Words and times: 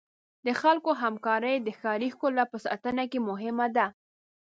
د 0.45 0.47
خلکو 0.61 0.91
همکاري 1.01 1.55
د 1.61 1.67
ښاري 1.79 2.09
ښکلا 2.13 2.43
په 2.51 2.57
ساتنه 2.65 3.03
کې 3.11 3.19
مهمه 3.29 3.67
ده. 3.75 3.85